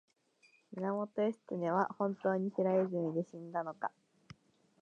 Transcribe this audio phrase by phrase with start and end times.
[0.71, 3.91] 源義経は本当に平泉で死んだのか